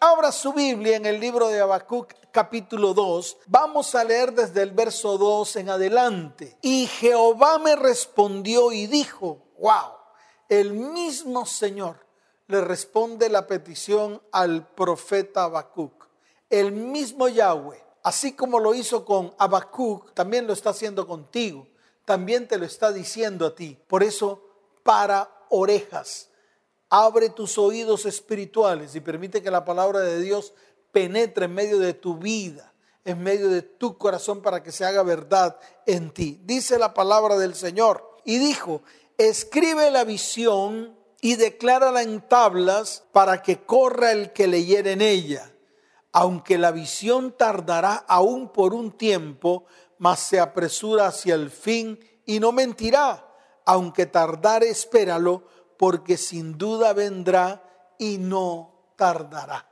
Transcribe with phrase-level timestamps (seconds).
[0.00, 3.38] Abra su Biblia en el libro de Habacuc capítulo 2.
[3.46, 6.56] Vamos a leer desde el verso 2 en adelante.
[6.62, 9.96] Y Jehová me respondió y dijo, wow,
[10.48, 12.06] el mismo Señor
[12.46, 16.06] le responde la petición al profeta Habacuc.
[16.48, 21.66] El mismo Yahweh, así como lo hizo con Habacuc, también lo está haciendo contigo.
[22.04, 23.76] También te lo está diciendo a ti.
[23.88, 24.44] Por eso,
[24.84, 26.28] para orejas
[26.90, 30.54] Abre tus oídos espirituales y permite que la palabra de Dios
[30.90, 32.72] penetre en medio de tu vida,
[33.04, 36.40] en medio de tu corazón para que se haga verdad en ti.
[36.44, 38.82] Dice la palabra del Señor y dijo,
[39.18, 45.52] escribe la visión y declárala en tablas para que corra el que leyere en ella.
[46.12, 49.66] Aunque la visión tardará aún por un tiempo,
[49.98, 53.26] mas se apresura hacia el fin y no mentirá.
[53.66, 55.44] Aunque tardare, espéralo
[55.78, 57.62] porque sin duda vendrá
[57.98, 59.66] y no tardará.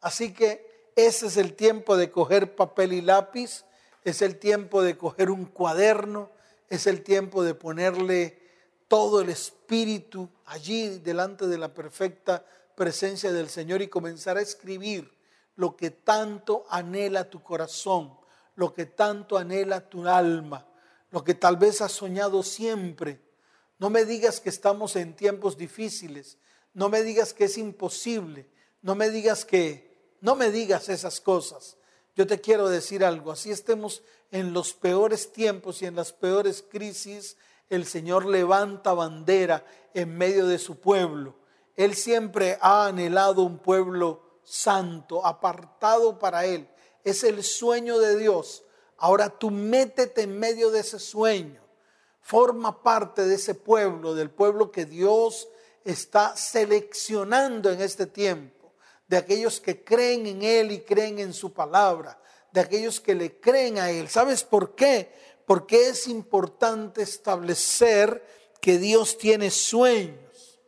[0.00, 3.64] Así que ese es el tiempo de coger papel y lápiz,
[4.04, 6.30] es el tiempo de coger un cuaderno,
[6.68, 8.40] es el tiempo de ponerle
[8.88, 12.44] todo el espíritu allí delante de la perfecta
[12.76, 15.10] presencia del Señor y comenzar a escribir
[15.56, 18.16] lo que tanto anhela tu corazón,
[18.54, 20.66] lo que tanto anhela tu alma,
[21.10, 23.25] lo que tal vez has soñado siempre
[23.78, 26.38] no me digas que estamos en tiempos difíciles.
[26.72, 28.48] No me digas que es imposible.
[28.80, 31.76] No me digas que, no me digas esas cosas.
[32.14, 33.32] Yo te quiero decir algo.
[33.32, 37.36] Así estemos en los peores tiempos y en las peores crisis,
[37.68, 41.36] el Señor levanta bandera en medio de su pueblo.
[41.74, 46.68] Él siempre ha anhelado un pueblo santo, apartado para Él.
[47.04, 48.64] Es el sueño de Dios.
[48.96, 51.65] Ahora tú métete en medio de ese sueño
[52.26, 55.46] forma parte de ese pueblo, del pueblo que Dios
[55.84, 58.74] está seleccionando en este tiempo,
[59.06, 63.38] de aquellos que creen en Él y creen en su palabra, de aquellos que le
[63.38, 64.08] creen a Él.
[64.08, 65.14] ¿Sabes por qué?
[65.46, 68.26] Porque es importante establecer
[68.60, 70.58] que Dios tiene sueños.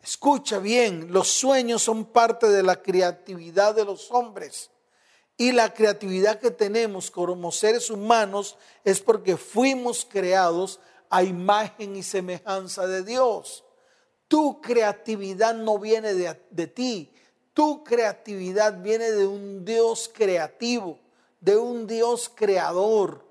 [0.00, 4.70] Escucha bien, los sueños son parte de la creatividad de los hombres.
[5.36, 10.80] Y la creatividad que tenemos como seres humanos es porque fuimos creados
[11.10, 13.64] a imagen y semejanza de Dios.
[14.28, 17.12] Tu creatividad no viene de, ti,
[17.52, 20.98] tu creatividad viene de un Dios creativo,
[21.40, 23.24] de un Dios creador.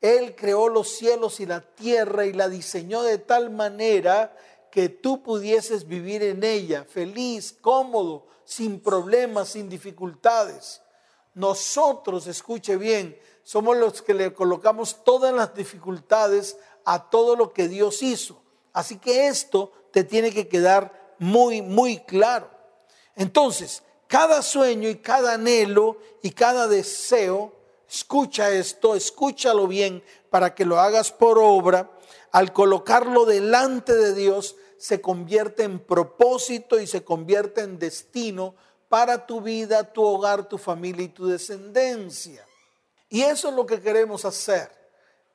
[0.00, 4.36] Él creó los cielos y la tierra y la diseñó de tal manera
[4.70, 10.82] que tú pudieses vivir en ella feliz, cómodo, sin problemas, sin dificultades.
[11.36, 17.68] Nosotros, escuche bien, somos los que le colocamos todas las dificultades a todo lo que
[17.68, 18.40] Dios hizo.
[18.72, 22.50] Así que esto te tiene que quedar muy, muy claro.
[23.14, 27.52] Entonces, cada sueño y cada anhelo y cada deseo,
[27.86, 31.90] escucha esto, escúchalo bien para que lo hagas por obra,
[32.32, 38.54] al colocarlo delante de Dios, se convierte en propósito y se convierte en destino
[38.88, 42.46] para tu vida, tu hogar, tu familia y tu descendencia.
[43.08, 44.70] Y eso es lo que queremos hacer.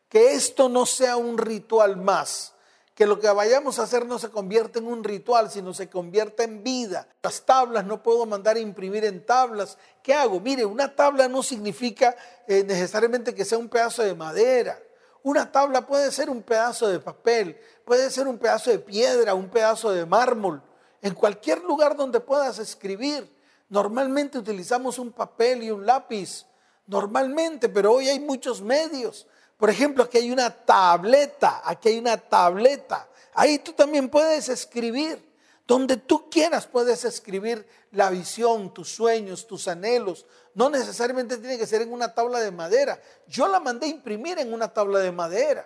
[0.09, 2.53] Que esto no sea un ritual más.
[2.95, 6.43] Que lo que vayamos a hacer no se convierta en un ritual, sino se convierta
[6.43, 7.07] en vida.
[7.23, 9.77] Las tablas no puedo mandar a imprimir en tablas.
[10.03, 10.39] ¿Qué hago?
[10.39, 12.15] Mire, una tabla no significa
[12.47, 14.77] eh, necesariamente que sea un pedazo de madera.
[15.23, 19.49] Una tabla puede ser un pedazo de papel, puede ser un pedazo de piedra, un
[19.49, 20.63] pedazo de mármol,
[21.01, 23.31] en cualquier lugar donde puedas escribir.
[23.71, 26.45] Normalmente utilizamos un papel y un lápiz,
[26.87, 29.25] normalmente, pero hoy hay muchos medios.
[29.55, 33.07] Por ejemplo, aquí hay una tableta, aquí hay una tableta.
[33.33, 35.25] Ahí tú también puedes escribir.
[35.65, 40.25] Donde tú quieras puedes escribir la visión, tus sueños, tus anhelos.
[40.53, 43.01] No necesariamente tiene que ser en una tabla de madera.
[43.25, 45.65] Yo la mandé a imprimir en una tabla de madera.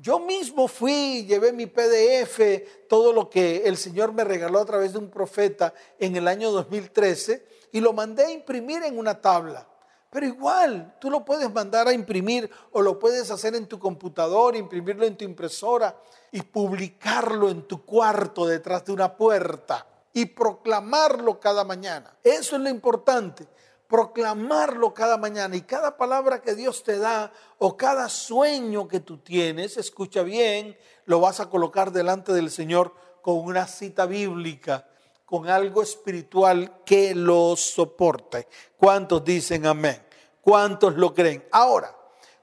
[0.00, 2.40] Yo mismo fui, llevé mi PDF,
[2.88, 6.50] todo lo que el Señor me regaló a través de un profeta en el año
[6.50, 9.68] 2013 y lo mandé a imprimir en una tabla.
[10.08, 14.56] Pero igual, tú lo puedes mandar a imprimir o lo puedes hacer en tu computador,
[14.56, 15.94] imprimirlo en tu impresora
[16.32, 22.16] y publicarlo en tu cuarto detrás de una puerta y proclamarlo cada mañana.
[22.24, 23.46] Eso es lo importante
[23.90, 29.18] proclamarlo cada mañana y cada palabra que Dios te da o cada sueño que tú
[29.18, 34.88] tienes, escucha bien, lo vas a colocar delante del Señor con una cita bíblica,
[35.26, 38.46] con algo espiritual que lo soporte.
[38.76, 40.00] ¿Cuántos dicen amén?
[40.40, 41.44] ¿Cuántos lo creen?
[41.50, 41.92] Ahora,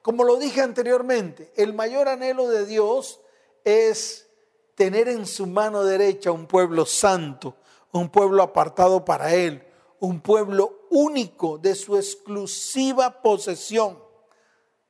[0.02, 3.22] como lo dije anteriormente, el mayor anhelo de Dios
[3.64, 4.28] es
[4.76, 7.56] tener en su mano derecha un pueblo santo,
[7.94, 9.64] un pueblo apartado para Él
[10.00, 13.98] un pueblo único de su exclusiva posesión.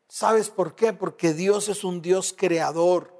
[0.08, 0.94] ¿Sabes por qué?
[0.94, 3.14] Porque Dios es un Dios creador.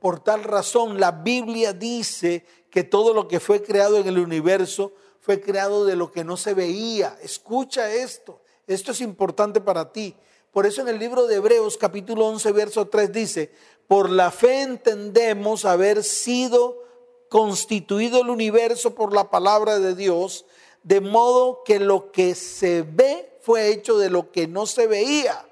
[0.00, 4.92] Por tal razón, la Biblia dice que todo lo que fue creado en el universo
[5.20, 7.16] fue creado de lo que no se veía.
[7.22, 8.40] Escucha esto.
[8.66, 10.16] Esto es importante para ti.
[10.50, 13.52] Por eso en el libro de Hebreos capítulo 11, verso 3 dice,
[13.86, 16.82] por la fe entendemos haber sido
[17.28, 20.44] constituido el universo por la palabra de Dios,
[20.82, 25.46] de modo que lo que se ve fue hecho de lo que no se veía.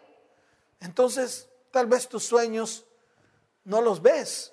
[0.81, 2.85] Entonces, tal vez tus sueños
[3.65, 4.53] no los ves,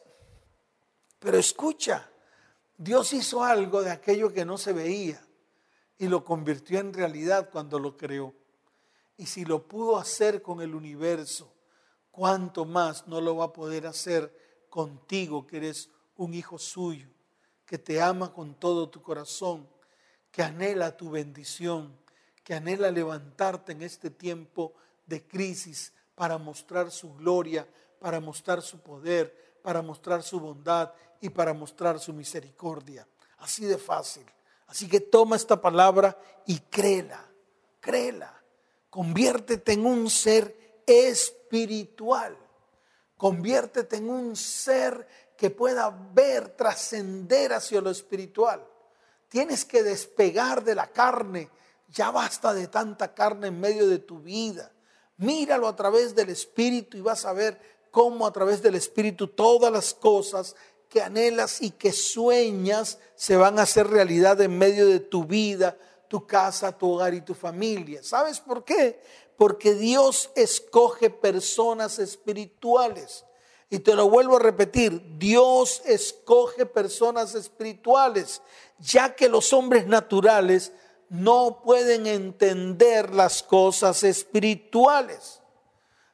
[1.20, 2.10] pero escucha,
[2.78, 5.26] Dios hizo algo de aquello que no se veía
[5.98, 8.34] y lo convirtió en realidad cuando lo creó.
[9.18, 11.52] Y si lo pudo hacer con el universo,
[12.12, 14.32] ¿cuánto más no lo va a poder hacer
[14.70, 17.08] contigo que eres un hijo suyo,
[17.66, 19.68] que te ama con todo tu corazón,
[20.38, 21.98] que anhela tu bendición,
[22.44, 24.72] que anhela levantarte en este tiempo
[25.08, 27.68] de crisis para mostrar su gloria,
[28.00, 33.08] para mostrar su poder, para mostrar su bondad y para mostrar su misericordia.
[33.40, 34.28] Así de fácil.
[34.68, 37.26] Así que toma esta palabra y créela,
[37.80, 38.40] créela.
[38.92, 42.38] Conviértete en un ser espiritual.
[43.18, 48.64] Conviértete en un ser que pueda ver, trascender hacia lo espiritual.
[49.30, 51.50] Tienes que despegar de la carne.
[51.90, 54.72] Ya basta de tanta carne en medio de tu vida.
[55.18, 57.60] Míralo a través del Espíritu y vas a ver
[57.92, 60.56] cómo a través del Espíritu todas las cosas
[60.90, 65.78] que anhelas y que sueñas se van a hacer realidad en medio de tu vida,
[66.08, 68.04] tu casa, tu hogar y tu familia.
[68.04, 69.02] ¿Sabes por qué?
[69.38, 73.26] Porque Dios escoge personas espirituales.
[73.70, 78.42] Y te lo vuelvo a repetir, Dios escoge personas espirituales,
[78.80, 80.72] ya que los hombres naturales
[81.10, 85.42] no pueden entender las cosas espirituales.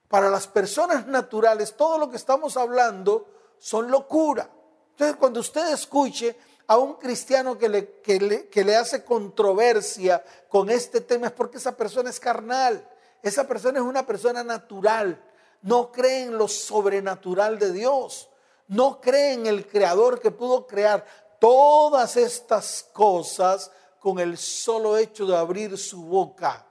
[0.08, 3.28] Para las personas naturales, todo lo que estamos hablando
[3.60, 4.50] son locura.
[4.92, 6.36] Entonces, cuando usted escuche
[6.68, 11.76] a un cristiano que le, que le, hace controversia con este tema, es porque esa
[11.76, 12.88] persona es carnal.
[13.22, 15.20] Esa persona es una persona natural.
[15.64, 18.30] No cree en lo sobrenatural de Dios.
[18.68, 21.06] No cree en el creador que pudo crear
[21.40, 26.68] todas estas cosas con el solo hecho de abrir su boca.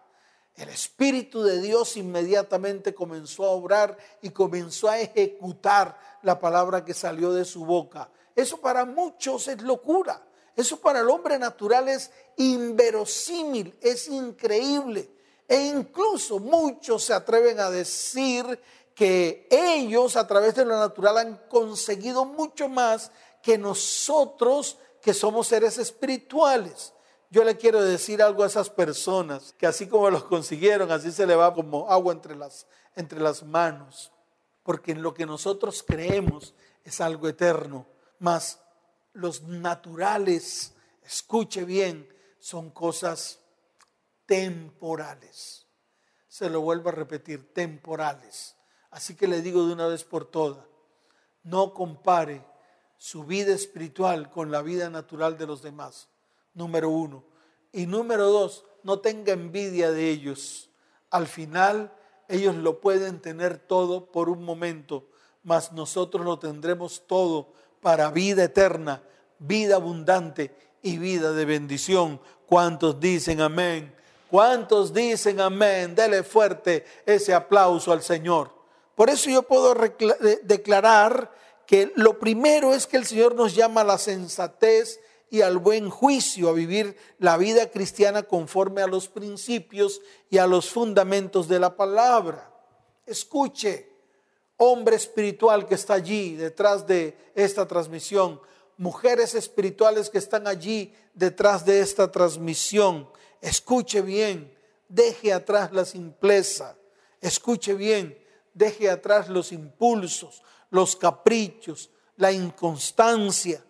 [0.54, 6.92] El Espíritu de Dios inmediatamente comenzó a obrar y comenzó a ejecutar la palabra que
[6.92, 8.10] salió de su boca.
[8.36, 10.22] Eso para muchos es locura.
[10.54, 15.10] Eso para el hombre natural es inverosímil, es increíble.
[15.48, 18.60] E incluso muchos se atreven a decir
[18.94, 23.10] que ellos a través de lo natural han conseguido mucho más
[23.42, 26.92] que nosotros que somos seres espirituales.
[27.30, 31.26] Yo le quiero decir algo a esas personas, que así como los consiguieron, así se
[31.26, 34.12] le va como agua entre las, entre las manos.
[34.62, 36.54] Porque en lo que nosotros creemos
[36.84, 37.86] es algo eterno,
[38.18, 38.60] mas
[39.12, 42.08] los naturales, escuche bien,
[42.38, 43.40] son cosas
[44.26, 45.66] temporales.
[46.28, 48.56] Se lo vuelvo a repetir, temporales.
[48.92, 50.64] Así que le digo de una vez por todas,
[51.42, 52.44] no compare
[52.98, 56.08] su vida espiritual con la vida natural de los demás,
[56.54, 57.24] número uno.
[57.72, 60.68] Y número dos, no tenga envidia de ellos.
[61.10, 61.90] Al final,
[62.28, 65.08] ellos lo pueden tener todo por un momento,
[65.42, 67.48] mas nosotros lo tendremos todo
[67.80, 69.02] para vida eterna,
[69.38, 72.20] vida abundante y vida de bendición.
[72.46, 73.94] ¿Cuántos dicen amén?
[74.30, 75.94] ¿Cuántos dicen amén?
[75.94, 78.61] Dele fuerte ese aplauso al Señor.
[78.94, 79.74] Por eso yo puedo
[80.42, 81.32] declarar
[81.66, 85.88] que lo primero es que el Señor nos llama a la sensatez y al buen
[85.88, 91.58] juicio, a vivir la vida cristiana conforme a los principios y a los fundamentos de
[91.58, 92.52] la palabra.
[93.06, 93.88] Escuche,
[94.58, 98.42] hombre espiritual que está allí detrás de esta transmisión,
[98.76, 103.08] mujeres espirituales que están allí detrás de esta transmisión.
[103.40, 104.54] Escuche bien,
[104.88, 106.76] deje atrás la simpleza,
[107.22, 108.21] escuche bien,
[108.54, 113.64] deje atrás los impulsos, los caprichos, la inconstancia.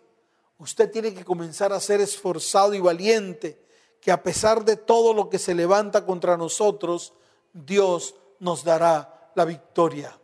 [0.58, 3.60] Usted tiene que comenzar a ser esforzado y valiente,
[4.00, 7.12] que a pesar de todo lo que se levanta contra nosotros,
[7.52, 10.18] Dios nos dará la victoria.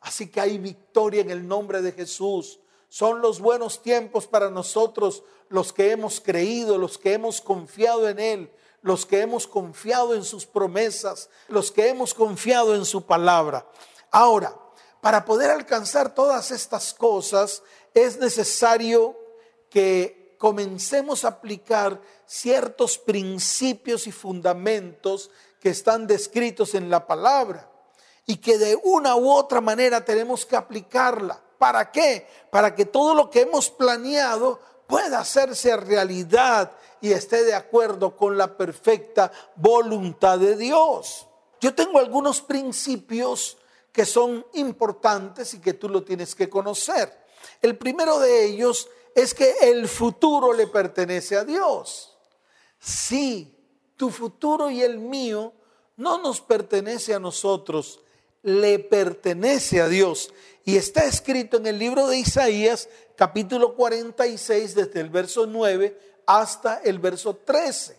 [0.00, 2.60] Así que hay victoria en el nombre de Jesús.
[2.88, 8.18] Son los buenos tiempos para nosotros, los que hemos creído, los que hemos confiado en
[8.18, 13.66] Él, los que hemos confiado en sus promesas, los que hemos confiado en su palabra.
[14.16, 14.58] Ahora,
[15.02, 19.14] para poder alcanzar todas estas cosas es necesario
[19.68, 25.30] que comencemos a aplicar ciertos principios y fundamentos
[25.60, 27.70] que están descritos en la palabra
[28.24, 31.38] y que de una u otra manera tenemos que aplicarla.
[31.58, 32.26] ¿Para qué?
[32.50, 38.38] Para que todo lo que hemos planeado pueda hacerse realidad y esté de acuerdo con
[38.38, 41.26] la perfecta voluntad de Dios.
[41.60, 43.58] Yo tengo algunos principios
[43.96, 47.10] que son importantes y que tú lo tienes que conocer.
[47.62, 52.14] El primero de ellos es que el futuro le pertenece a Dios.
[52.78, 53.56] Sí,
[53.96, 55.54] tu futuro y el mío
[55.96, 58.00] no nos pertenece a nosotros,
[58.42, 60.30] le pertenece a Dios.
[60.66, 66.82] Y está escrito en el libro de Isaías, capítulo 46, desde el verso 9 hasta
[66.84, 67.96] el verso 13.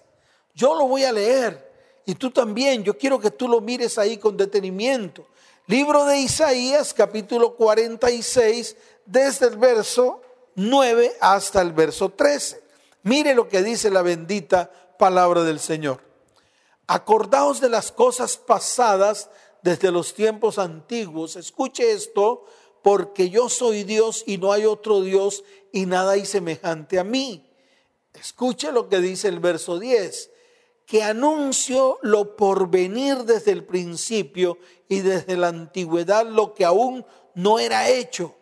[0.53, 1.71] Yo lo voy a leer
[2.05, 2.83] y tú también.
[2.83, 5.25] Yo quiero que tú lo mires ahí con detenimiento.
[5.69, 10.21] Libro de Isaías, capítulo 46, desde el verso
[10.55, 12.63] 9 hasta el verso 13.
[13.03, 15.99] Mire lo que dice la bendita palabra del Señor.
[16.87, 19.29] Acordaos de las cosas pasadas
[19.61, 21.35] desde los tiempos antiguos.
[21.35, 22.45] Escuche esto,
[22.81, 25.43] porque yo soy Dios y no hay otro Dios
[25.73, 27.45] y nada hay semejante a mí.
[28.13, 30.31] Escuche lo que dice el verso 10,
[30.87, 37.05] que anuncio lo por venir desde el principio y desde la antigüedad lo que aún
[37.35, 38.33] no era hecho,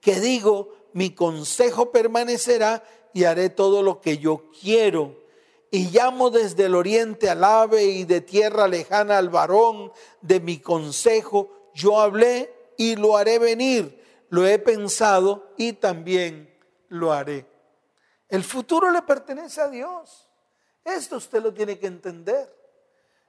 [0.00, 2.84] que digo, mi consejo permanecerá
[3.14, 5.24] y haré todo lo que yo quiero
[5.70, 10.58] y llamo desde el oriente al ave y de tierra lejana al varón de mi
[10.58, 11.70] consejo.
[11.74, 14.00] Yo hablé y lo haré venir.
[14.28, 16.54] Lo he pensado y también
[16.88, 17.46] lo haré.
[18.28, 20.28] El futuro le pertenece a Dios.
[20.84, 22.54] Esto usted lo tiene que entender.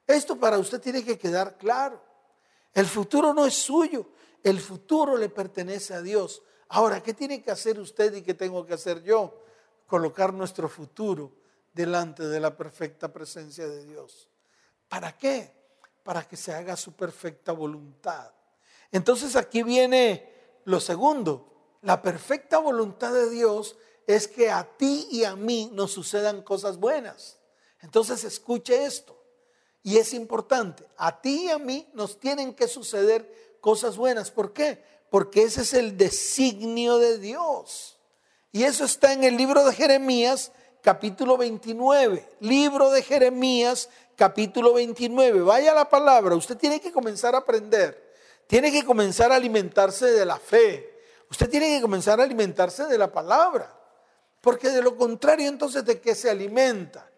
[0.06, 2.02] Esto para usted tiene que quedar claro.
[2.74, 4.06] El futuro no es suyo.
[4.44, 6.44] El futuro le pertenece a Dios.
[6.70, 9.42] Ahora, ¿qué tiene que hacer usted y qué tengo que hacer yo?
[9.88, 11.32] Colocar nuestro futuro
[11.74, 14.28] delante de la perfecta presencia de Dios.
[14.88, 15.54] ¿Para qué?
[16.04, 18.32] Para que se haga su perfecta voluntad.
[18.92, 21.78] Entonces aquí viene lo segundo.
[21.82, 26.78] La perfecta voluntad de Dios es que a ti y a mí nos sucedan cosas
[26.78, 27.35] buenas.
[27.86, 29.18] Entonces escuche esto.
[29.82, 30.86] Y es importante.
[30.98, 34.30] A ti y a mí nos tienen que suceder cosas buenas.
[34.30, 34.84] ¿Por qué?
[35.10, 37.98] Porque ese es el designio de Dios.
[38.52, 40.52] Y eso está en el libro de Jeremías
[40.86, 45.42] capítulo 29, libro de Jeremías, capítulo 29.
[45.42, 48.14] Vaya la palabra, usted tiene que comenzar a aprender,
[48.46, 53.00] tiene que comenzar a alimentarse de la fe, usted tiene que comenzar a alimentarse de
[53.00, 53.76] la palabra,
[54.42, 57.10] porque de lo contrario entonces de qué se alimenta,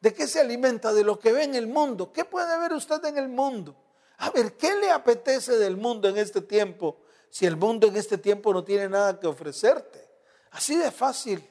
[0.00, 2.12] de qué se alimenta, de lo que ve en el mundo.
[2.12, 3.74] ¿Qué puede ver usted en el mundo?
[4.18, 6.98] A ver, ¿qué le apetece del mundo en este tiempo
[7.30, 10.08] si el mundo en este tiempo no tiene nada que ofrecerte?
[10.50, 11.44] Así de fácil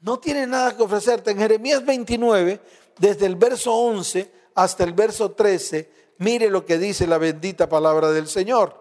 [0.00, 1.30] no tiene nada que ofrecerte.
[1.30, 2.60] En Jeremías 29,
[2.98, 8.10] desde el verso 11 hasta el verso 13, mire lo que dice la bendita palabra
[8.10, 8.80] del Señor.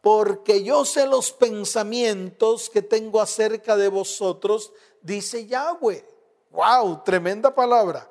[0.00, 4.72] Porque yo sé los pensamientos que tengo acerca de vosotros,
[5.02, 6.15] dice Yahweh.
[6.56, 8.10] Wow, tremenda palabra.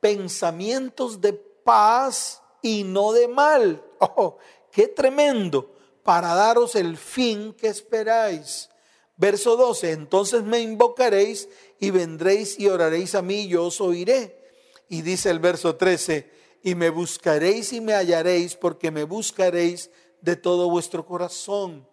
[0.00, 3.82] Pensamientos de paz y no de mal.
[4.00, 4.36] Oh,
[4.70, 5.72] qué tremendo.
[6.02, 8.68] Para daros el fin que esperáis.
[9.16, 11.48] Verso 12, entonces me invocaréis
[11.78, 14.42] y vendréis y oraréis a mí y yo os oiré.
[14.88, 16.30] Y dice el verso 13,
[16.64, 21.88] y me buscaréis y me hallaréis porque me buscaréis de todo vuestro corazón.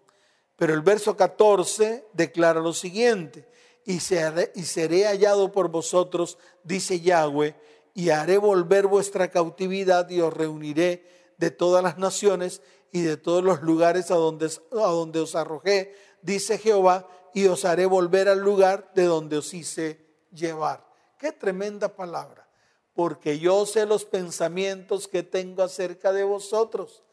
[0.56, 3.48] Pero el verso 14 declara lo siguiente,
[3.86, 7.56] y seré, hallado por vosotros, dice Yahweh,
[7.94, 11.06] y haré volver vuestra cautividad y os reuniré
[11.38, 12.62] de todas las naciones
[12.92, 18.28] y de todos los lugares a donde os arrojé dice Jehová, y os haré volver
[18.28, 20.86] al lugar de donde os hice llevar.
[21.18, 22.48] Qué tremenda palabra,
[22.94, 27.04] porque yo sé los pensamientos que tengo acerca de vosotros,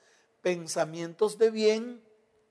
[0.42, 2.02] pensamientos de bien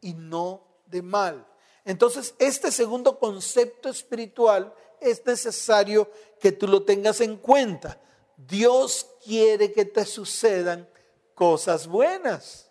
[0.02, 1.46] y no de mal.
[1.88, 7.98] Entonces, este segundo concepto espiritual es necesario que tú lo tengas en cuenta.
[8.36, 10.86] Dios quiere que te sucedan
[11.34, 12.70] cosas buenas.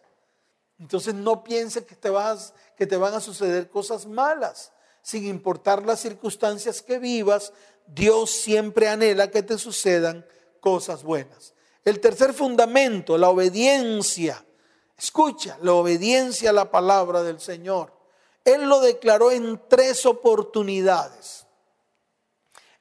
[0.78, 2.12] Entonces no piense que te,
[2.76, 4.70] que te van a suceder cosas malas.
[5.00, 7.54] Sin importar las circunstancias que vivas,
[7.86, 10.26] Dios siempre anhela que te sucedan
[10.60, 11.54] cosas buenas.
[11.86, 14.44] El tercer fundamento, la obediencia.
[14.98, 17.95] Escucha, la obediencia a la palabra del Señor.
[18.46, 21.46] Él lo declaró en tres oportunidades.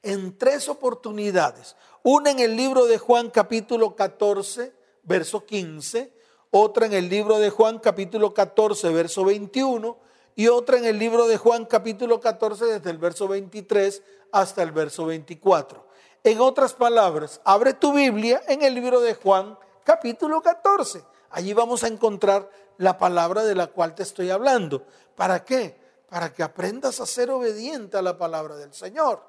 [0.01, 1.75] En tres oportunidades.
[2.03, 6.15] Una en el libro de Juan capítulo 14, verso 15
[6.57, 9.97] otra en el libro de Juan capítulo 14, verso 21,
[10.37, 14.71] y otra en el libro de Juan capítulo 14 desde el verso 23 hasta el
[14.71, 15.85] verso 24.
[16.23, 21.03] En otras palabras, abre tu Biblia en el libro de Juan capítulo 14.
[21.29, 24.85] Allí vamos a encontrar la palabra de la cual te estoy hablando.
[25.15, 25.79] ¿Para qué?
[26.09, 29.23] Para que aprendas a ser obediente a la palabra del Señor.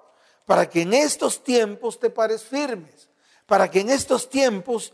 [0.45, 3.09] Para que en estos tiempos te pares firmes.
[3.47, 4.93] Para que en estos tiempos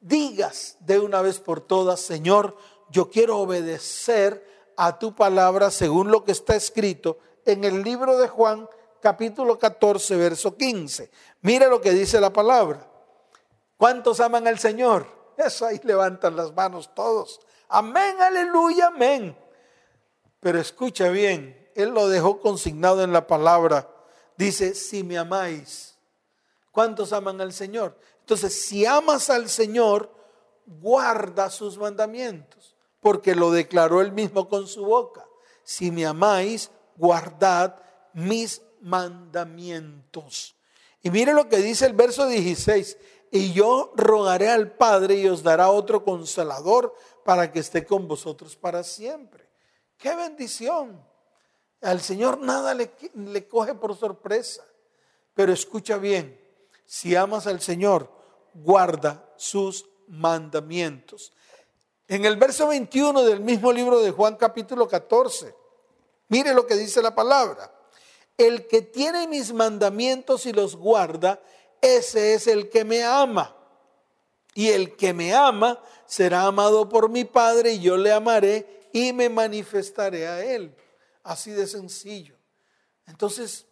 [0.00, 2.56] digas de una vez por todas, Señor,
[2.90, 8.28] yo quiero obedecer a tu palabra según lo que está escrito en el libro de
[8.28, 8.68] Juan
[9.00, 11.10] capítulo 14, verso 15.
[11.42, 12.88] Mira lo que dice la palabra.
[13.76, 15.06] ¿Cuántos aman al Señor?
[15.36, 17.40] Eso ahí levantan las manos todos.
[17.74, 19.36] Amén, aleluya, amén.
[20.38, 23.90] Pero escucha bien, Él lo dejó consignado en la palabra.
[24.36, 25.98] Dice, si me amáis,
[26.70, 27.98] ¿cuántos aman al Señor?
[28.20, 30.08] Entonces, si amas al Señor,
[30.66, 35.26] guarda sus mandamientos, porque lo declaró Él mismo con su boca.
[35.64, 37.74] Si me amáis, guardad
[38.12, 40.54] mis mandamientos.
[41.02, 42.98] Y mire lo que dice el verso 16,
[43.32, 48.54] y yo rogaré al Padre y os dará otro consolador para que esté con vosotros
[48.56, 49.48] para siempre.
[49.96, 51.02] ¡Qué bendición!
[51.80, 54.64] Al Señor nada le, coge por sorpresa.
[55.34, 56.40] Pero escucha bien,
[56.86, 58.10] si amas al Señor,
[58.54, 61.32] guarda sus mandamientos.
[62.06, 65.54] En el verso 21 del mismo libro de Juan capítulo 14,
[66.28, 67.72] mire lo que dice la palabra.
[68.36, 71.40] El que tiene mis mandamientos y los guarda,
[71.80, 73.54] ese es el que me ama.
[74.54, 79.12] Y el que me ama será amado por mi Padre y yo le amaré y
[79.12, 80.74] me manifestaré a él.
[81.24, 82.36] Así de sencillo.
[83.06, 83.66] Entonces,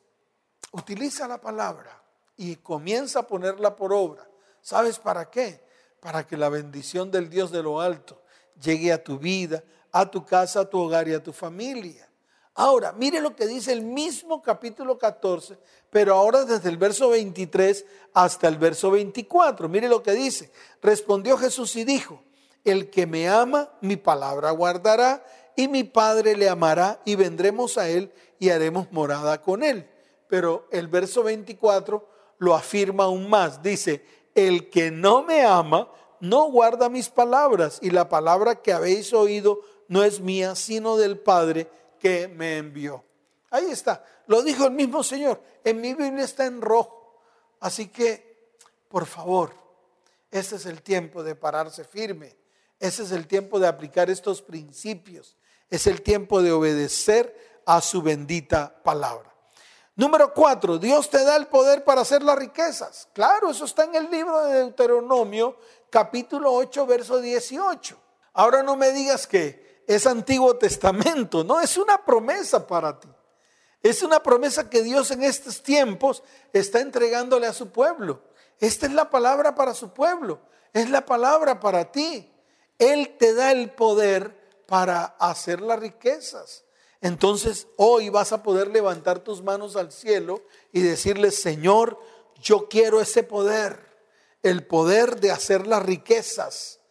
[0.73, 2.03] utiliza la palabra
[2.37, 4.29] y comienza a ponerla por obra.
[4.61, 5.65] ¿Sabes para qué?
[6.01, 8.23] Para que la bendición del Dios de lo alto
[8.61, 9.63] llegue a tu vida,
[9.93, 12.09] a tu casa, a tu hogar y a tu familia.
[12.55, 15.57] Ahora, mire lo que dice el mismo capítulo 14,
[15.89, 19.69] pero ahora desde el verso 23 hasta el verso 24.
[19.69, 20.53] Mire lo que dice.
[20.83, 22.23] Respondió Jesús y dijo,
[22.65, 25.25] el que me ama, mi palabra guardará,
[25.57, 29.89] y mi Padre le amará, y vendremos a él y haremos morada con él.
[30.29, 33.63] Pero el verso 24 lo afirma aún más.
[33.63, 39.13] Dice, el que no me ama, no guarda mis palabras, y la palabra que habéis
[39.13, 41.69] oído no es mía, sino del Padre
[42.03, 43.05] que me envió.
[43.49, 45.41] Ahí está, lo dijo el mismo Señor.
[45.63, 47.21] En mi Biblia está en rojo.
[47.61, 48.57] Así que,
[48.89, 49.53] por favor,
[50.29, 52.37] ese es el tiempo de pararse firme.
[52.81, 55.37] Ese es el tiempo de aplicar estos principios.
[55.71, 59.33] Es el tiempo de obedecer a su bendita palabra.
[59.95, 63.09] Número cuatro, Dios te da el poder para hacer las riquezas.
[63.13, 65.57] Claro, eso está en el libro de Deuteronomio,
[65.89, 67.97] capítulo 8, verso 18.
[68.33, 73.09] Ahora no me digas que es Antiguo Testamento, no, es una promesa para ti.
[73.83, 78.23] Es una promesa que Dios en estos tiempos está entregándole a su pueblo.
[78.61, 80.41] Esta es la palabra para su pueblo,
[80.73, 82.31] es la palabra para ti.
[82.79, 86.65] Él te da el poder para hacer las riquezas.
[87.01, 91.99] Entonces hoy vas a poder levantar tus manos al cielo y decirle, Señor,
[92.41, 93.85] yo quiero ese poder,
[94.45, 96.82] el poder de hacer las riquezas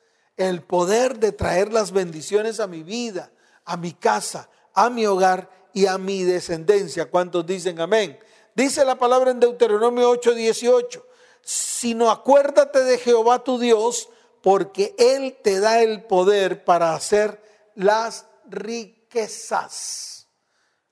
[0.50, 3.32] el poder de traer las bendiciones a mi vida,
[3.66, 7.10] a mi casa, a mi hogar y a mi descendencia.
[7.10, 8.20] ¿Cuántos dicen amén?
[8.54, 11.06] Dice la palabra en Deuteronomio 8:18,
[11.42, 14.10] sino acuérdate de Jehová tu Dios,
[14.42, 17.42] porque Él te da el poder para hacer
[17.76, 20.28] las riquezas.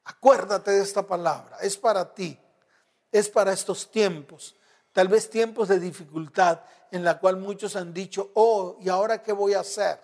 [0.04, 2.40] Acuérdate de esta palabra, es para ti,
[3.12, 4.56] es para estos tiempos,
[4.92, 9.32] tal vez tiempos de dificultad, en la cual muchos han dicho, oh, ¿y ahora qué
[9.32, 10.00] voy a hacer?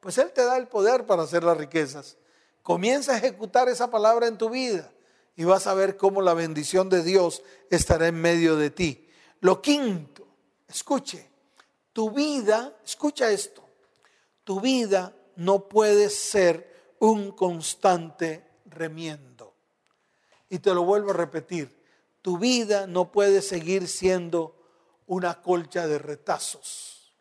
[0.00, 2.16] Pues Él te da el poder para hacer las riquezas.
[2.62, 4.90] Comienza a ejecutar esa palabra en tu vida
[5.36, 9.08] y vas a ver cómo la bendición de Dios estará en medio de ti.
[9.40, 10.26] Lo quinto,
[10.68, 11.30] escuche,
[11.92, 13.62] tu vida, escucha esto,
[14.44, 19.54] tu vida no puede ser un constante remiendo.
[20.48, 21.79] Y te lo vuelvo a repetir,
[22.22, 24.56] tu vida no puede seguir siendo
[25.06, 27.14] una colcha de retazos.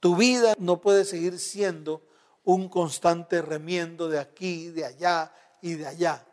[0.00, 2.02] Tu vida no puede seguir siendo
[2.44, 6.26] un constante remiendo de aquí, de allá y de allá.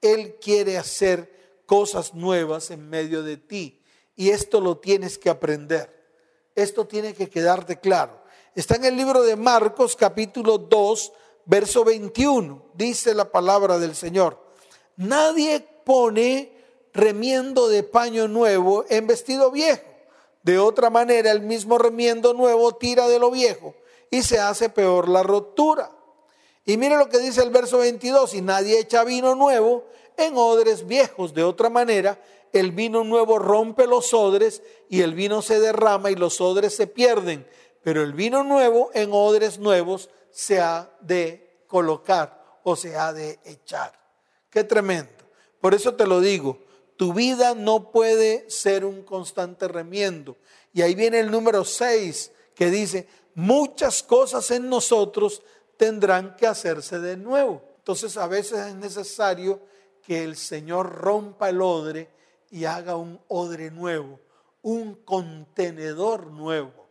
[0.00, 3.82] Él quiere hacer cosas nuevas en medio de ti
[4.16, 6.02] y esto lo tienes que aprender.
[6.54, 8.22] Esto tiene que quedarte claro.
[8.54, 11.12] Está en el libro de Marcos capítulo 2,
[11.46, 12.72] verso 21.
[12.74, 14.38] Dice la palabra del Señor.
[14.96, 16.61] Nadie pone
[16.92, 19.92] remiendo de paño nuevo en vestido viejo
[20.42, 23.74] de otra manera, el mismo remiendo nuevo tira de lo viejo
[24.10, 25.90] y se hace peor la rotura.
[26.64, 29.84] Y mire lo que dice el verso 22, y nadie echa vino nuevo
[30.16, 31.32] en odres viejos.
[31.34, 32.20] De otra manera,
[32.52, 36.86] el vino nuevo rompe los odres y el vino se derrama y los odres se
[36.86, 37.46] pierden.
[37.82, 43.40] Pero el vino nuevo en odres nuevos se ha de colocar o se ha de
[43.44, 43.92] echar.
[44.50, 45.10] Qué tremendo.
[45.60, 46.58] Por eso te lo digo,
[46.96, 50.36] tu vida no puede ser un constante remiendo.
[50.72, 55.42] Y ahí viene el número 6 que dice, muchas cosas en nosotros
[55.76, 57.62] tendrán que hacerse de nuevo.
[57.78, 59.60] Entonces a veces es necesario
[60.02, 62.10] que el Señor rompa el odre
[62.50, 64.20] y haga un odre nuevo,
[64.62, 66.86] un contenedor nuevo.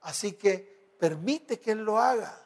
[0.00, 2.44] Así que permite que Él lo haga.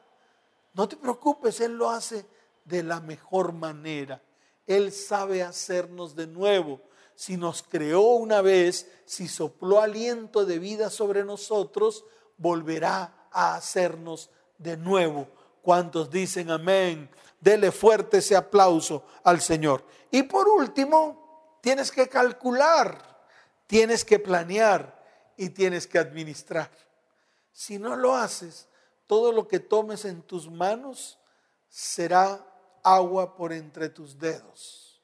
[0.75, 2.27] No te preocupes, Él lo hace
[2.65, 4.21] de la mejor manera.
[4.67, 6.81] Él sabe hacernos de nuevo.
[7.17, 12.05] Si nos creó una vez, si sopló aliento de vida sobre nosotros,
[12.37, 15.27] volverá a hacernos de nuevo.
[15.63, 17.11] ¿Cuántos dicen amén?
[17.41, 19.83] Dele fuerte ese aplauso al Señor.
[20.11, 23.27] Y por último, tienes que calcular,
[23.67, 25.03] tienes que planear
[25.39, 26.71] y tienes que administrar.
[27.51, 28.69] Si no lo haces,
[29.07, 31.19] todo lo que tomes en tus manos
[31.71, 32.45] será
[32.83, 35.01] agua por entre tus dedos.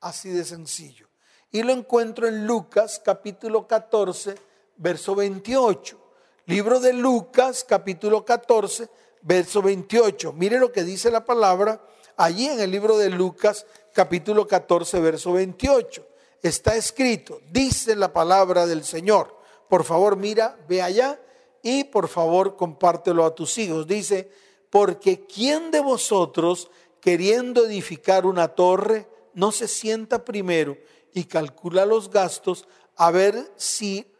[0.00, 1.08] Así de sencillo.
[1.50, 4.34] Y lo encuentro en Lucas capítulo 14,
[4.76, 5.98] verso 28.
[6.44, 8.90] Libro de Lucas capítulo 14,
[9.22, 10.34] verso 28.
[10.34, 11.82] Mire lo que dice la palabra
[12.18, 16.06] allí en el libro de Lucas capítulo 14, verso 28.
[16.42, 19.34] Está escrito, dice la palabra del Señor.
[19.70, 21.18] Por favor, mira, ve allá
[21.62, 23.86] y por favor compártelo a tus hijos.
[23.86, 24.30] Dice,
[24.68, 30.76] porque ¿quién de vosotros queriendo edificar una torre, no se sienta primero
[31.12, 32.66] y calcula los gastos
[32.96, 34.10] a ver si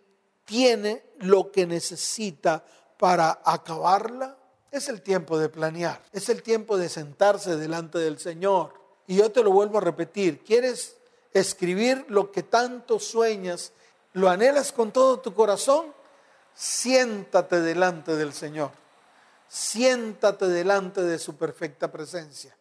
[0.45, 2.65] tiene lo que necesita
[2.99, 4.37] para acabarla.
[4.71, 8.75] Es el tiempo de planear, es el tiempo de sentarse delante del Señor.
[9.07, 10.97] Y yo te lo vuelvo a repetir, ¿quieres
[11.33, 13.73] escribir lo que tanto sueñas?
[14.13, 15.95] ¿Lo anhelas con todo tu corazón?
[16.55, 18.73] Siéntate delante del Señor.
[19.49, 22.59] Siéntate delante de su perfecta presencia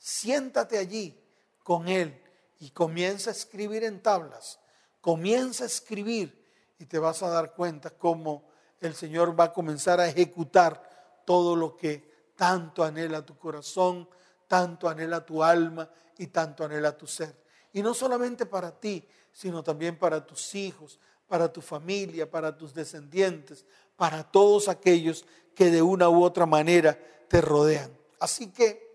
[0.00, 1.16] siéntate allí
[1.62, 2.19] con Él
[2.60, 4.60] y comienza a escribir en tablas,
[5.00, 6.46] comienza a escribir
[6.78, 8.48] y te vas a dar cuenta cómo
[8.80, 14.08] el Señor va a comenzar a ejecutar todo lo que tanto anhela tu corazón,
[14.46, 17.34] tanto anhela tu alma y tanto anhela tu ser.
[17.72, 22.74] Y no solamente para ti, sino también para tus hijos, para tu familia, para tus
[22.74, 23.64] descendientes,
[23.96, 27.96] para todos aquellos que de una u otra manera te rodean.
[28.18, 28.90] Así que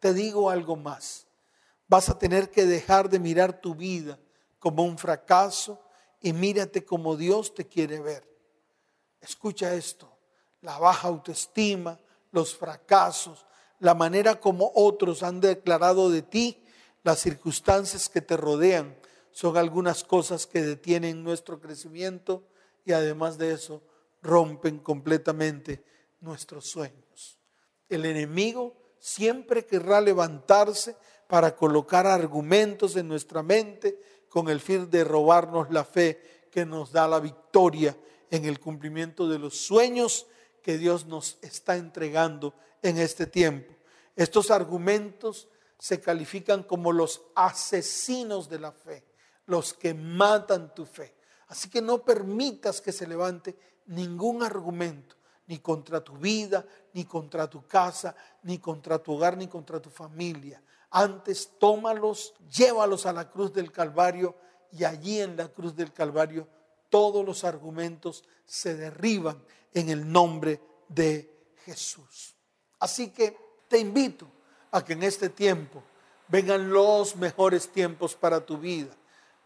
[0.00, 1.25] te digo algo más.
[1.88, 4.18] Vas a tener que dejar de mirar tu vida
[4.58, 5.80] como un fracaso
[6.20, 8.28] y mírate como Dios te quiere ver.
[9.20, 10.10] Escucha esto,
[10.62, 12.00] la baja autoestima,
[12.32, 13.46] los fracasos,
[13.78, 16.64] la manera como otros han declarado de ti,
[17.02, 18.96] las circunstancias que te rodean,
[19.30, 22.42] son algunas cosas que detienen nuestro crecimiento
[22.84, 23.82] y además de eso
[24.22, 25.84] rompen completamente
[26.20, 27.38] nuestros sueños.
[27.88, 30.96] El enemigo siempre querrá levantarse
[31.28, 36.92] para colocar argumentos en nuestra mente con el fin de robarnos la fe que nos
[36.92, 37.96] da la victoria
[38.30, 40.26] en el cumplimiento de los sueños
[40.62, 43.74] que Dios nos está entregando en este tiempo.
[44.14, 49.04] Estos argumentos se califican como los asesinos de la fe,
[49.46, 51.14] los que matan tu fe.
[51.48, 57.48] Así que no permitas que se levante ningún argumento ni contra tu vida, ni contra
[57.48, 60.60] tu casa, ni contra tu hogar, ni contra tu familia.
[60.90, 64.36] Antes tómalos, llévalos a la cruz del Calvario
[64.72, 66.48] y allí en la cruz del Calvario
[66.90, 69.42] todos los argumentos se derriban
[69.74, 71.30] en el nombre de
[71.64, 72.34] Jesús.
[72.78, 73.36] Así que
[73.68, 74.26] te invito
[74.70, 75.82] a que en este tiempo
[76.28, 78.94] vengan los mejores tiempos para tu vida,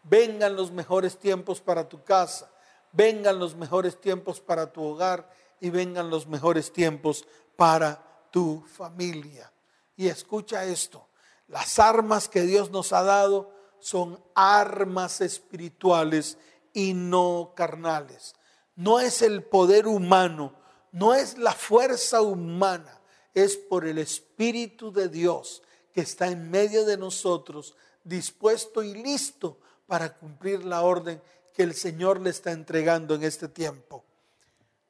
[0.03, 2.51] vengan los mejores tiempos para tu casa,
[2.91, 7.25] vengan los mejores tiempos para tu hogar y vengan los mejores tiempos
[7.55, 9.51] para tu familia.
[9.95, 11.07] Y escucha esto,
[11.51, 16.37] las armas que Dios nos ha dado son armas espirituales
[16.73, 18.35] y no carnales.
[18.75, 20.53] No es el poder humano,
[20.91, 23.01] no es la fuerza humana,
[23.33, 25.61] es por el Espíritu de Dios
[25.93, 31.21] que está en medio de nosotros, dispuesto y listo para cumplir la orden
[31.53, 34.05] que el Señor le está entregando en este tiempo.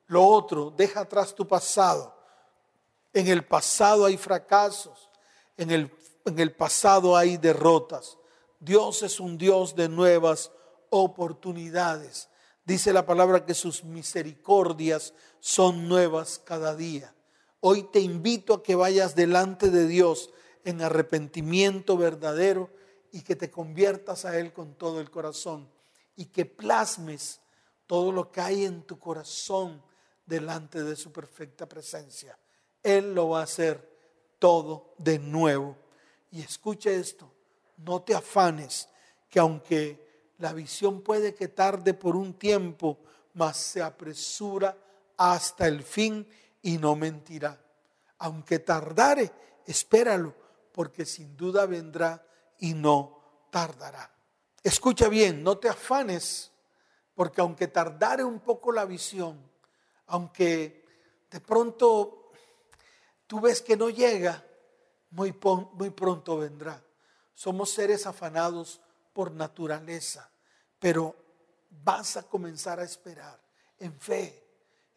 [0.08, 2.16] Lo otro, deja atrás tu pasado.
[3.14, 5.10] En el pasado hay fracasos,
[5.58, 5.92] en el,
[6.26, 8.18] en el pasado hay derrotas.
[8.60, 10.52] Dios es un Dios de nuevas
[10.90, 12.30] oportunidades.
[12.64, 17.14] Dice la palabra que sus misericordias son nuevas cada día.
[17.60, 20.32] Hoy te invito a que vayas delante de Dios
[20.64, 22.70] en arrepentimiento verdadero
[23.12, 25.70] y que te conviertas a Él con todo el corazón
[26.16, 27.42] y que plasmes
[27.88, 29.84] todo lo que hay en tu corazón
[30.26, 32.38] delante de su perfecta presencia.
[32.84, 33.90] Él lo va a hacer
[34.40, 35.76] todo de nuevo.
[36.32, 37.32] Y escucha esto,
[37.78, 38.90] no te afanes,
[39.30, 43.00] que aunque la visión puede que tarde por un tiempo,
[43.34, 44.76] mas se apresura
[45.18, 46.28] hasta el fin
[46.62, 47.60] y no mentirá.
[48.18, 49.32] Aunque tardare,
[49.66, 50.34] espéralo,
[50.72, 52.26] porque sin duda vendrá
[52.60, 54.10] y no tardará.
[54.64, 56.52] Escucha bien, no te afanes,
[57.14, 59.40] porque aunque tardare un poco la visión,
[60.08, 60.86] aunque
[61.30, 62.32] de pronto
[63.28, 64.46] tú ves que no llega,
[65.12, 65.36] muy,
[65.74, 66.84] muy pronto vendrá.
[67.34, 68.82] Somos seres afanados
[69.14, 70.30] por naturaleza,
[70.80, 71.16] pero
[71.70, 73.40] vas a comenzar a esperar
[73.80, 74.44] en fe,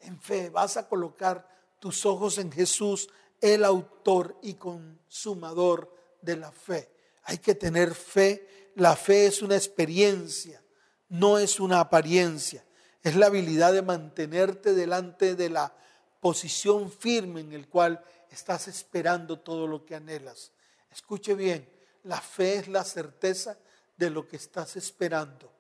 [0.01, 1.49] en fe, vas a colocar
[1.81, 3.09] tus ojos en Jesús,
[3.41, 6.91] el autor y consumador de la fe.
[7.25, 8.71] Hay que tener fe.
[8.77, 10.63] La fe es una experiencia,
[11.09, 12.65] no es una apariencia.
[13.03, 15.75] Es la habilidad de mantenerte delante de la
[16.21, 18.03] posición firme en el cual
[18.35, 20.53] estás esperando todo lo que anhelas.
[20.91, 21.69] Escuche bien,
[22.05, 23.59] la fe es la certeza
[23.97, 25.53] de lo que estás esperando.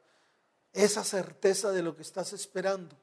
[0.72, 2.96] Esa certeza de lo que estás esperando,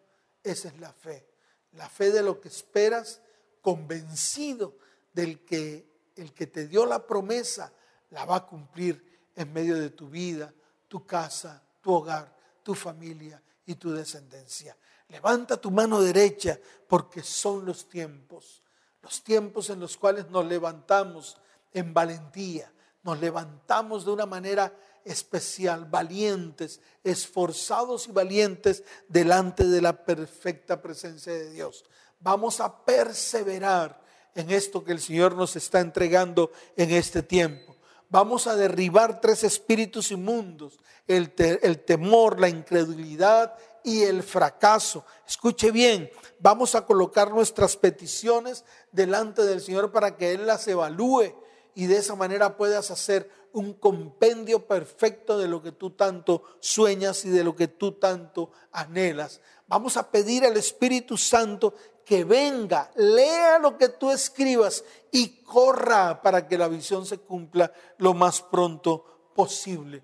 [0.44, 1.28] esa es la fe.
[1.72, 3.22] La fe de lo que esperas,
[3.62, 4.78] convencido
[5.14, 7.74] del que el que te dio la promesa
[8.10, 10.54] la va a cumplir en medio de tu vida,
[10.88, 14.78] tu casa, tu hogar, tu familia y tu descendencia.
[15.08, 18.62] Levanta tu mano derecha porque son los tiempos,
[19.02, 21.38] los tiempos en los cuales nos levantamos
[21.74, 22.72] en valentía,
[23.04, 31.34] nos levantamos de una manera especial, valientes, esforzados y valientes delante de la perfecta presencia
[31.34, 31.84] de Dios.
[32.20, 34.00] Vamos a perseverar
[34.36, 37.76] en esto que el Señor nos está entregando en este tiempo.
[38.10, 45.06] Vamos a derribar tres espíritus inmundos, el, el temor, la incredulidad y el fracaso.
[45.28, 51.34] Escuche bien, vamos a colocar nuestras peticiones delante del Señor para que Él las evalúe
[51.74, 57.26] y de esa manera puedas hacer un compendio perfecto de lo que tú tanto sueñas
[57.26, 59.42] y de lo que tú tanto anhelas.
[59.68, 61.74] Vamos a pedir al Espíritu Santo
[62.06, 67.72] que venga, lea lo que tú escribas y corra para que la visión se cumpla
[67.98, 70.04] lo más pronto posible.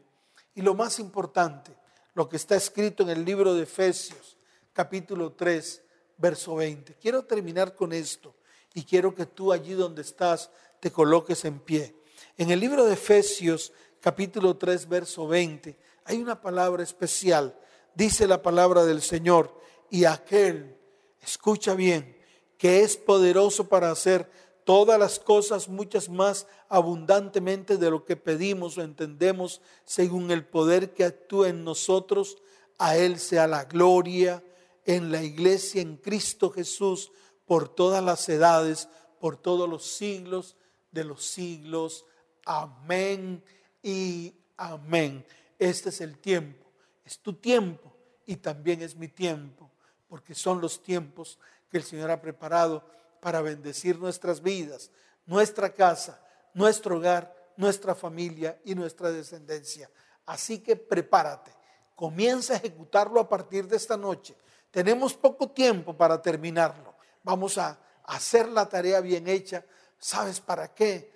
[0.56, 1.76] Y lo más importante,
[2.18, 4.38] lo que está escrito en el libro de Efesios,
[4.74, 5.84] capítulo 3,
[6.18, 6.96] verso 20.
[6.96, 8.34] Quiero terminar con esto
[8.74, 10.50] y quiero que tú allí donde estás
[10.80, 11.96] te coloques en pie.
[12.36, 17.56] En el libro de Efesios, capítulo 3, verso 20, hay una palabra especial.
[17.94, 19.54] Dice la palabra del Señor,
[19.92, 20.76] y aquel,
[21.22, 22.18] escucha bien,
[22.58, 24.28] que es poderoso para hacer
[24.68, 30.94] todas las cosas, muchas más abundantemente de lo que pedimos o entendemos, según el poder
[30.94, 32.38] que actúa en nosotros,
[32.78, 34.44] a Él sea la gloria
[34.84, 37.14] en la iglesia, en Cristo Jesús,
[37.46, 38.90] por todas las edades,
[39.22, 40.58] por todos los siglos
[40.92, 42.06] de los siglos.
[42.44, 43.42] Amén
[43.82, 45.26] y amén.
[45.58, 46.70] Este es el tiempo,
[47.06, 49.72] es tu tiempo y también es mi tiempo,
[50.10, 54.92] porque son los tiempos que el Señor ha preparado para bendecir nuestras vidas,
[55.26, 56.22] nuestra casa,
[56.54, 59.90] nuestro hogar, nuestra familia y nuestra descendencia.
[60.26, 61.52] Así que prepárate,
[61.96, 64.36] comienza a ejecutarlo a partir de esta noche.
[64.72, 66.96] Tenemos poco tiempo para terminarlo.
[67.24, 69.64] Vamos a hacer la tarea bien hecha
[70.00, 71.12] ¿Sabes para qué?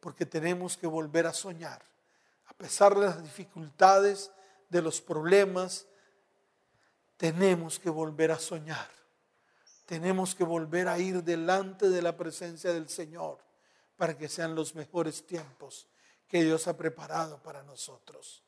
[0.00, 1.82] Porque tenemos que volver a soñar.
[2.46, 4.30] A pesar de las dificultades,
[4.68, 5.86] de los problemas,
[7.16, 8.88] tenemos que volver a soñar.
[9.86, 13.38] Tenemos que volver a ir delante de la presencia del Señor
[13.96, 15.88] para que sean los mejores tiempos
[16.28, 18.42] que Dios ha preparado para nosotros.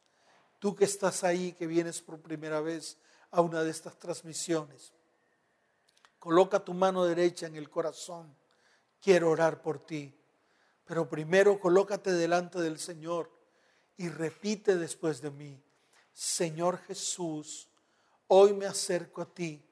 [0.59, 2.98] Tú que estás ahí, que vienes por primera vez
[3.31, 4.92] a una de estas transmisiones,
[6.18, 8.37] coloca tu mano derecha en el corazón
[9.01, 10.14] quiero orar por ti.
[10.85, 13.31] Pero primero colócate delante del Señor
[13.96, 15.62] y repite después de mí,
[16.12, 17.68] Señor Jesús,
[18.29, 19.62] hoy me acerco a ti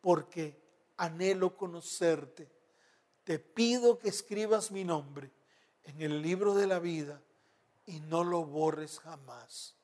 [0.00, 0.60] porque
[0.96, 2.50] anhelo conocerte.
[3.24, 5.30] Te pido que escribas mi nombre
[5.84, 7.20] en el libro de la vida
[7.86, 9.74] y no lo borres jamás.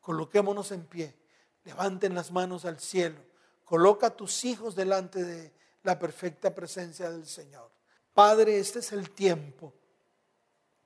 [0.00, 1.16] coloquémonos en pie,
[1.64, 3.18] levanten las manos al cielo,
[3.64, 5.52] coloca a tus hijos delante de
[5.82, 7.70] la perfecta presencia del Señor.
[8.12, 9.74] Padre, este es el tiempo.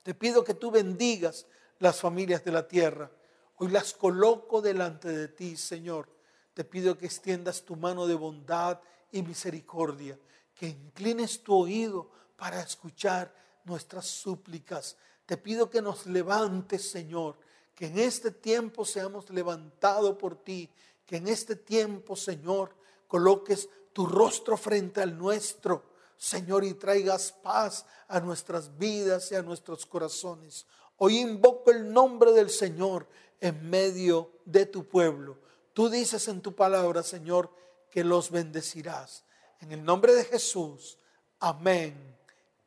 [0.03, 1.45] Te pido que tú bendigas
[1.79, 3.11] las familias de la tierra.
[3.57, 6.09] Hoy las coloco delante de ti, Señor.
[6.53, 8.79] Te pido que extiendas tu mano de bondad
[9.11, 10.17] y misericordia,
[10.59, 14.97] que inclines tu oído para escuchar nuestras súplicas.
[15.25, 17.37] Te pido que nos levantes, Señor,
[17.73, 20.69] que en este tiempo seamos levantados por ti,
[21.05, 22.75] que en este tiempo, Señor,
[23.07, 29.41] coloques tu rostro frente al nuestro, Señor, y traigas paz a nuestras vidas y a
[29.41, 30.65] nuestros corazones.
[30.97, 33.07] Hoy invoco el nombre del Señor
[33.39, 35.37] en medio de tu pueblo.
[35.71, 37.49] Tú dices en tu palabra, Señor,
[37.89, 39.23] que los bendecirás.
[39.61, 40.97] En el nombre de Jesús,
[41.39, 41.95] amén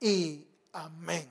[0.01, 1.31] y amén.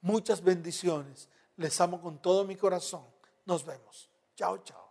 [0.00, 1.28] Muchas bendiciones.
[1.56, 3.04] Les amo con todo mi corazón.
[3.44, 4.08] Nos vemos.
[4.36, 4.87] Chao, chao.